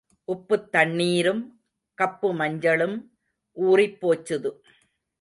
[0.27, 1.43] உப்புத் தண்ணீரும்
[1.97, 2.97] கப்பு மஞ்சளும்
[3.57, 4.51] ஊறிப் போச்சுது.